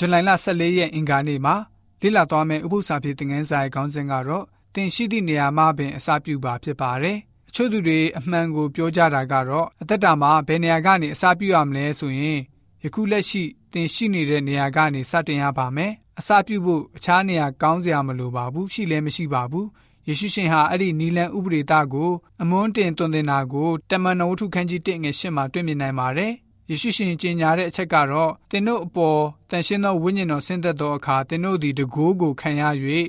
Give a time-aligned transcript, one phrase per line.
[0.00, 1.54] ဇူလိုင်လ14ရက်အင်္ဂါနေ့မှာ
[2.02, 4.44] လေ့လာသွားမယ့်ဥပုသ္စာပြေသင်ခန်းစာရဲ့ခေါင်းစဉ်ကတော့
[4.74, 7.16] တင်ရှိသည့်နေရာမှာပင်အစာပြုပါဖြစ်ပါတယ်။
[7.48, 12.38] အချို့သူတွေအမှန်ကိုပြောကြတာကတော့အသက်တာမှာဘယ်နေရာကနေအစာပြုရမလဲဆိုရင်
[12.82, 19.66] ယခုလက်ရှိတင်ရှိနေတဲ့နေရာကနေစတင်ရပါမယ်။အစာပြုဖို့အခြားနေရာကောင်းစရာမလိုပါဘူးရှိလည်းမရှိပါဘူး။
[20.08, 22.10] ယေရှုရှင်ဟာအဲ့ဒီနီလန်ဥပဒေတာကို
[22.42, 26.32] အမွန်းတင်သွန်သင်တာကိုတမန်တော်ဝတ္ထုခန်းကြီး1ငယ်8မှာတွေ့မြင်နိုင်ပါတယ်။
[26.70, 32.62] ယေရှုရှင်ကြီးညာတဲ့အချက်ကတော့သင်တို့အပေါ်တန်ရှင်းသောဝိညာဉ်တော်ဆင်းသက်သောအခါသင်တို့သည်တကိုးကိုခံရ၍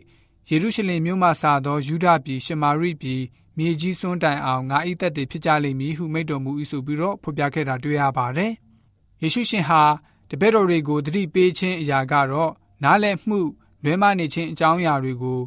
[0.49, 3.21] ယေရုရှလင်မြို့မှစသောယူဒပြည်ရှမာရိပြည်
[3.57, 8.51] မြေကြီးစွန်းတိုင်အောင်ငါ၏သက်တည်ဖြစ်ကြလိမ့်မည်ဟုမိန့်တော်မူ၏ဆိုပြီးတော့ဖော်ပြခဲ့တာတွေ့ရပါတယ်။
[9.21, 9.81] ယေရှုရှင်ဟာ
[10.29, 12.51] တပည့်တော်တွေကိုတတိပေးခြင်းအရာကတော့
[12.83, 13.39] နားလည်မှု
[13.83, 15.39] လွဲမနေခြင်းအကြောင်းအရာတွေကို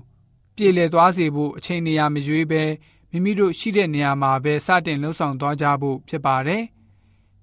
[0.56, 2.62] ပြေလည်သွားစေဖို့အချိန်နေရာမရွေးဘဲ
[3.10, 6.62] မိမိတို့ရှိတဲ့နေရာမှာပဲစတင်လှုပ်ဆောင်သွားကြဖို့ဖြစ်ပါတယ်။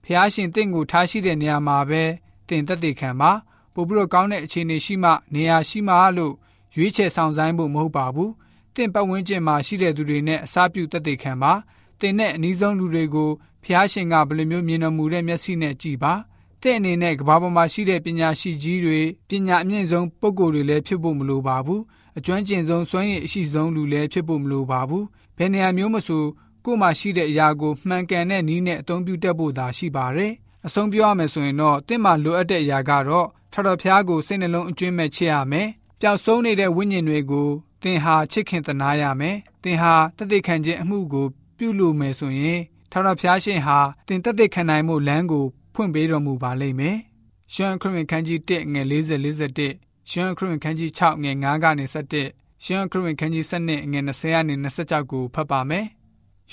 [0.10, 2.04] ဖះရှင်တင့်ကိုထားရှိတဲ့နေရာမှာပဲ
[2.48, 3.32] တင်သက်သေခံပါ
[3.74, 6.34] ပို့ပြီးတော့ကောင်းတဲ့အခြေအနေရှိမှနေရာရှိမှလို့
[6.76, 8.32] ရွေးချယ်ဆောင်ဆိုင်ဖို့မဟုတ်ပါဘူး
[8.76, 11.54] တင့်ပတ်ဝန်းကျင်မှာရှိတဲ့သူတွေနဲ့အစားပြုသက်သေခံပါ
[12.00, 13.30] တင်နဲ့အနည်းဆုံးလူတွေကို
[13.64, 16.14] ဖះရှင်ကဘယ်လိုမျိုးမြင်တော်မူတဲ့မျက်စိနဲ့ကြည်ပါ
[16.62, 19.00] တဲ့အနေနဲ့ကဘာပေါ်မှာရှိတဲ့ပညာရှိကြီးတွေ
[19.30, 21.82] ပညာအမြင့်ဆုံးပုဂ္ဂိုလ်တွေလည်းဖြစ်ဖို့မလိုပါဘူး
[22.18, 25.06] အကျွမ်းကျင်ဆုံးစွမ်းရည်အရှိဆုံးလူလည်းဖြစ်ဖို့မလိုပါဘူး
[25.38, 26.24] ဘယ်နေရာမျိုးမဆို
[26.66, 30.34] ကို့မှာရှိတဲ့အရာကိုမှန်ကန်တဲ့နည်းနဲ့အသုံးပြုတတ်ဖို့သာရှိပါတယ်။
[30.68, 35.68] အဆုံးပြောရမယ်ဆိုရင်တော့တင့်မှာလိုအပ်တဲ့အရာကတော့ထတော်ဖျားကိုစိတ်နှလုံးအကျွင်းမဲ့ချစ်ရမယ်။
[36.00, 37.50] ပျောက်ဆုံးနေတဲ့ဝိညာဉ်တွေကို
[37.82, 42.60] သင်ဟာချစ်ခင်သနာရမယ်။သင်ဟာတသက်ခံခြင်းအမှုကိုပြုလုပ်မယ်ဆိုရင်
[42.92, 46.98] ထတော်ဖျားရှင်ဟာသင်တသက်ခံနိုင်မှုလမ်းကိုဖွင့်ပေးတော်မူပါလိမ့်မယ်။
[47.54, 51.86] ရှမ်းခရစ်ဝင်ခန်းကြီး1ငွေ40 41ရှမ်းခရစ်ဝင်ခန်းကြီး6ငွေ9ကနေ
[52.24, 55.86] 17ရှမ်းခရစ်ဝင်ခန်းကြီး7ငွေ20ကနေ26ကိုဖတ်ပါမယ်။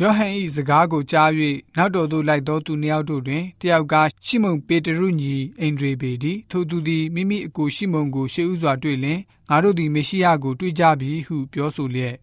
[0.01, 1.31] ယောဟန်၏စကားကိုကြား၍
[1.77, 3.95] နောက်တော်သို့လိုက်သောသူနှစ်ယောက်တို့တွင်တယောက်က
[4.27, 9.21] ရှိမုန်ပေတရုညီအိန္ဒြေပေသည်ထိုသူသည်မိမိအကိုရှိမုန်ကိုရှေးဥစွာတွေ့လင်
[9.51, 12.15] ငါတို့သည်မေရှိယကိုတွေ့ကြပြီဟုပြောဆိုလျက်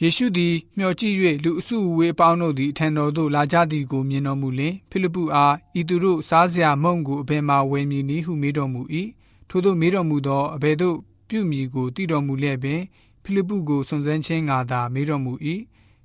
[0.00, 1.14] ယေရှုသည်မျှော်ကြည့်၍
[1.44, 8.82] လူအစုအဝေးအပေါင်းတို့သည်အထံတော်သို့လာကြသည်ကိုမြင်တော်မူလင်ဖိလိပ္ပုအားဤသူတို့စားစရာမုန့်ကိုအဘယ်မှဝယ်မည်နည်းဟုမေးတော်မူ၏
[9.48, 10.96] ထို့သောမေးတော်မူသောအဘယ်သို့
[11.28, 12.80] ပြုမည်ကိုသိတော်မူလျက်ပင်
[13.22, 15.32] ဖိလိပ္ပုကိုစွန့်စမ်းခြင်းငါသာမေးတော်မူ၏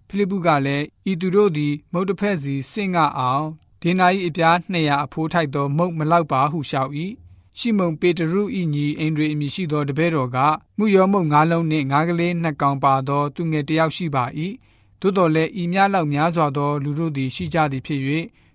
[0.08, 3.46] ဖိလိပ္ပုကလည်းဤသူတို့သည် မုတ်တစ်ဖက်စီစင့်ငါအောင်
[3.82, 6.92] ဒေနာ၏အပြား200အဖိုးထိုက်သောမုတ်မလောက်ပါဟုလျှောက်၏
[7.60, 8.44] ရှိမုန်ပေတရု၏
[8.74, 10.38] ညီအင်ဒြေအမည်ရှိသောတပည့်တော်က
[10.78, 14.26] မုယောမုတ်ငါးလုံးနှင့်ငါးကလေးနှစ်ကောင်ပါသောသူငယ်တယောက်ရှိပါ၏
[15.00, 18.02] သို့တော်လည်းဤများလောက်များစွာသောလူတို့သည်ရှိကြသည်ဖြစ်၍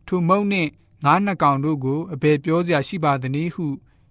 [0.06, 0.70] ထိုမုတ်နှင့်
[1.04, 3.66] ငါးနှစ်ကောင်တို့ကိုအဘယ်ပြောစရာရှိပါသနည်းဟု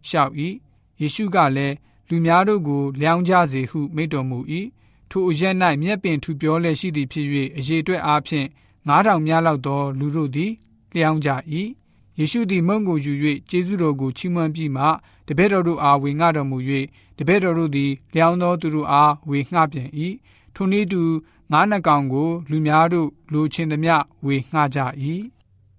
[0.07, 0.33] လျှောက်၏
[1.01, 1.75] ယေရှုကလည်း
[2.09, 4.39] လူများတို့ကိုလျောင်းကြစေဟုမိန့်တော်မူ၏
[5.11, 7.27] ထိုအရက်၌မြက်ပင်ထူပြောလျက်ရှိသည်ဖြစ်၍
[7.57, 8.47] အရေးအတွက်အားဖြင့်
[8.87, 10.51] 9000များလောက်သောလူတို့သည်
[10.93, 11.29] လျောင်းကြ၏
[12.19, 13.13] ယေရှုသည်မုံကိုယူ၍
[13.49, 14.85] ကျေးဇူးတော်ကိုချီးမွမ်းပြီးမှ
[15.27, 16.57] တပည့်တော်တို့အားဝေငှတော်မူ၍
[17.17, 19.89] တပည့်တော်တို့သည်လျောင်းသောသူတို့အားဝေငှပြန်၏
[20.55, 21.01] ထိုနည်းတူ
[21.51, 24.79] ငါးနှကောင်ကိုလူများတို့လိုချင်သမျှဝေငှကြ၏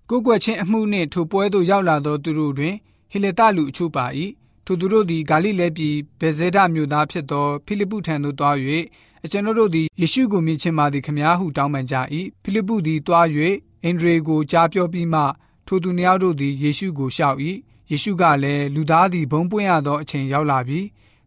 [0.08, 2.74] ကိုယ်ွယ်ချင်းအမှုနှင့်ထိုပွဲသို့ရောက်လာသောသူတို့တွင်
[3.10, 4.06] ဟေလတလူအချို့ပါ၏
[4.64, 8.56] ထိုသူတို့သည်ဂါလိလဲပြည်ဗေဇေဒမြို့သားဖြစ်သောဖိလိပ္ပုထံသို့သွား၍
[9.24, 11.94] အကျွန်ုပ်တို့သည်ယေရှုကိုမြင်ချင်ပါသည်ခမည်းဟုတောင်းပန်ကြ၏
[12.42, 13.26] ဖိလိပ္ပုသည်တွား၍
[13.84, 15.22] အင်ဒရေကိုကြားပြောပြီးမှ
[15.66, 17.36] ထိုသူနှစ်ယောက်တို့သည်ယေရှုကိုရှောက်၏
[17.90, 20.80] ယေရှုကလည်းလူသားသည်ဘုံပွင့်ရသောအချိန်ရောက်လာပြီ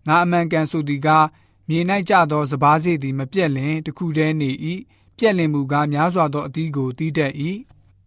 [0.07, 1.25] ငါအမှန်ကန်ဆိုသည်ကား
[1.69, 4.49] မြေ၌ကျသောစပားစေသည်မပြက်လင်တခုတည်းနေ၏
[5.17, 7.33] ပြက်လင်မူကားများစွာသောအသီးကိုတီးတတ်၏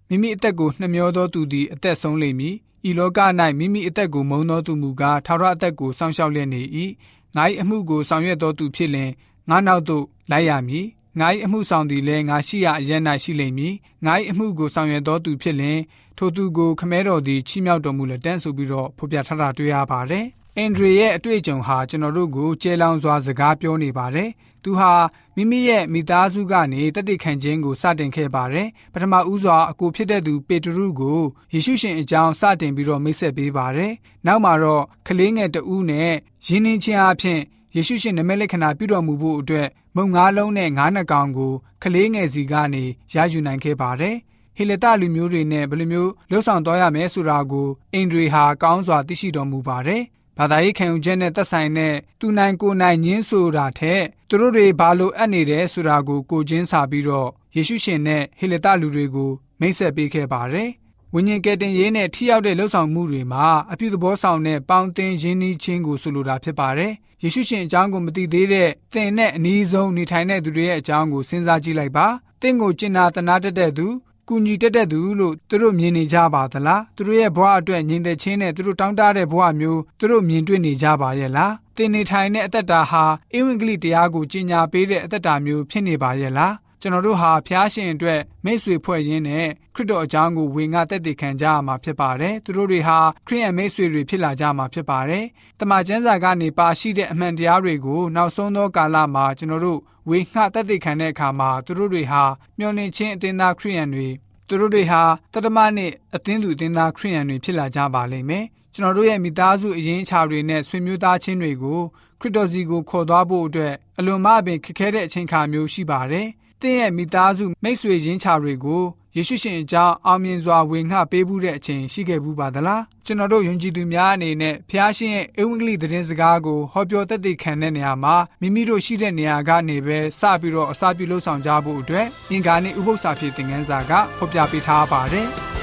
[0.08, 2.54] မိမိအသက်ကိုနှမျောသောသူသည်အသက်ဆုံးလိမ့်မည်
[2.88, 3.18] ဤလောက၌
[3.58, 6.62] မိမိအသက်ကိုမုံသောသူမူကားထာဝရအသက်ကိုစောင့်ရှောက်လျက်နေ၏
[7.36, 9.10] ငါ၏အမှုကိုဆောင်ရွက်သောသူဖြစ်လင်
[9.50, 10.86] ငါနောက်သို့လိုက်ရမည်
[11.20, 12.90] ငါ၏အမှုဆောင်သည်လည်းငါရှိရအရ၌
[13.22, 13.74] ရှိလိမ့်မည်
[14.04, 15.80] ငါ၏အမှုကိုဆောင်ရွက်တော်သူဖြစ်လင်
[16.18, 20.26] ထိုသူကိုခမဲတော်သည်ချီးမြှောက်တော်မူလက်တန်းဆိုပြီးတော့ဖော်ပြထားတာတွေ့ရပါတယ်
[20.58, 24.30] အန်ဒရီရဲ့အတွေ့အကြုံဟာကျွန်တော်တို့ကိုကျဲလောင်စွာစကားပြောနေပါတယ်။
[24.64, 24.92] သူဟာ
[25.36, 31.20] မိမိရဲ့မိသားစုကနေတသက်ခံခြင်းကိုစတင်ခဲ့ပါတယ်။ပထမဦးစွာအကိုဖြစ်တဲ့သူပေတရုကို
[31.52, 33.92] ယေရှုရှင်အကြောင်းစတင်ပြီးတော့မိတ်ဆက်ပေးပါတယ်။
[34.26, 36.10] နောက်မှာတော့ကလေးငယ်တဦးနဲ့
[36.46, 37.40] ယဉ်နှင်းခြင်းအဖြစ်
[37.78, 41.52] ယေရှုရှင်နမိတ်လက္ခဏာပြုတော်မူဖို့အတွက်မုံငါးလုံးနဲ့ငါးနှကောင်ကို
[41.82, 44.16] ကလေးငယ်စီကနေရယူနိုင်ခဲ့ပါတယ်။
[44.56, 50.02] ဟေလတလူမျိုးတွေနဲ့ဘယ်လိုမျိုးလှုပ်ဆောင်သွားရမလဲဆိုတာကိုအင်ဒရီဟာကောင်းစွာသိရှိတော်မူပါတယ်။
[50.38, 59.30] ဘာသာရေးခံယူချက်နဲ့သက်ဆိုင်တဲ့သူနိုင်ကိုနိုင်ညင်းဆိုတာထက်သူတို့တွေဘာလို့အပ်နေတယ်ဆိုတာကိုကိုချင်းစာပြီးတော့ယေရှုရှင်နဲ့ဟေလတလူတွေကို
[59.60, 60.70] မိတ်ဆက်ပေးခဲ့ပါတယ်။
[61.18, 66.92] ဝိညာဉ်ကယ်တင်ရေးနဲ့ထိရောက်တဲ့လှုပ်ဆောင်မှုတွေမှာအပြုသဘောဆောင်တဲ့ပေါင်းတင်ရင်းနှီးခြင်းကိုဆိုလိုတာဖြစ်ပါတယ်။
[67.22, 72.06] ယေရှုရှင်အကြောင်းကိုမသိသေးတဲ့သင်နဲ့အနည်းဆုံးနေထိုင်တဲ့သူတွေရဲ့အကြောင်းကိုစဉ်းစားကြည့်လိုက်ပါ။
[72.42, 73.86] သင်ကိုကျင်နာတနာတတ်တဲ့သူ
[74.28, 95.24] ကူညီတက်တဲ့သူလို့သူတို့မြင်နေကြပါသလားသူတို့ရဲ့ဘဝအတွက်ညီတဲ့ချင်းနဲ့သူတို့တောင်းတတဲ့ဘဝမျိုးသူတို့မြင်တွေ့နေကြပါရဲ့လားတင်နေထိုင်တဲ့အသက်တာဟာအင်္ဂလိပ်တရားကိုကြီးညာပေးတဲ့အသက်တာမျိုးဖြစ်နေပါရဲ့လား ကျွန်တော်တို့ဟာဖျားရှင်အတွက်မိတ်ဆွေဖွဲ့ရင်းနဲ့ခရစ်တော်အကြောင်းကိုဝင်ငါတက်တည်ခံကြရမှာဖြစ်ပါတယ်။သူတို့တွေဟာခရစ်ယာန်မိတ်ဆွေတွေဖြစ်လာကြမှာဖြစ်ပါတယ်။
[95.60, 102.22] တမန်ကျမ်းစာကနေပါရှိတဲ့အမှန်တရားတွေကိုနောက်ဆုံးသောကာလမှာကျွန်တော်တို့ဝေငှတက်တည်ခံတဲ့အခါမှာသူတို့တွေဟာ
[102.58, 104.08] မျှော်လင့်ခြင်းအသင်းသားခရစ်ယာန်တွေ
[104.48, 105.02] သူတို့တွေဟာ
[105.32, 108.44] တတမနဲ့အသင်းသူအသင်းသားခရစ်ယာန်တွေဖြစ်လာကြပါလိမ့်မယ်။
[108.74, 111.80] ကျွန်တော်တို့ရဲ့မိသားစုအရင်းအချာတွေနဲ့ဆွေမျိုးသားချင်းတွေကို
[112.20, 116.28] ခရစ်တော်စီကိုခေါ်သွားဖို့အတွက်အလွန်မှပင်ခက်ခဲတဲ့အချိန်ခါမျိုးရှိပါတယ်။
[116.60, 118.84] သင်ရဲ့မိသားစုမိတ်ဆွေရင်းချတွေကို
[119.16, 135.55] ယေရှုရှင်အကြောင်းအောင်မြင်စွာဝေငှပေးမှုတဲ့အချိန်ရှိခဲ့ဘူးပါသလားကျွန်တော်တို့ယုံကြည်သူများအနေနဲ့ဖျားရှင်ရဲ့အဝိင္ဂလိသတင်းစကားကိုဟောပြောသက်သေခံတဲ့နေရာမှာမိမိတို့ရှိတဲ့နေရာကနေပဲစပြီးတော့အစာပြုလှုပ်ဆောင်ကြဖို့အတွက်အင်္ဂါနေ့ဥပုသ္စာဖြစ်တဲ့ငန်းစာကဖော်ပြပေးထားပါတယ်